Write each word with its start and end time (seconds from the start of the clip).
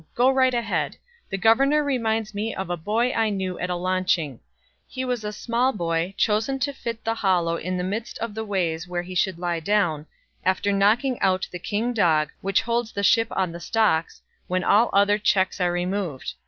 Go 0.15 0.31
right 0.31 0.55
ahead. 0.55 0.97
The 1.29 1.37
governor 1.37 1.83
reminds 1.83 2.33
me 2.33 2.55
of 2.55 2.71
a 2.71 2.75
boy 2.75 3.11
I 3.13 3.29
knew 3.29 3.59
at 3.59 3.69
a 3.69 3.75
launching. 3.75 4.39
He 4.87 5.05
was 5.05 5.23
a 5.23 5.31
small 5.31 5.73
boy, 5.73 6.15
chosen 6.17 6.57
to 6.61 6.73
fit 6.73 7.03
the 7.05 7.13
hollow 7.13 7.55
in 7.55 7.77
the 7.77 7.83
midst 7.83 8.17
of 8.17 8.33
the 8.33 8.43
ways 8.43 8.87
where 8.87 9.03
he 9.03 9.13
should 9.13 9.37
lie 9.37 9.59
down, 9.59 10.07
after 10.43 10.71
knocking 10.73 11.19
out 11.21 11.47
the 11.51 11.59
king 11.59 11.93
dog, 11.93 12.31
which 12.41 12.63
holds 12.63 12.91
the 12.91 13.03
ship 13.03 13.27
on 13.29 13.51
the 13.51 13.59
stocks, 13.59 14.23
when 14.47 14.63
all 14.63 14.89
other 14.91 15.19
checks 15.19 15.61
are 15.61 15.71
removed. 15.71 16.33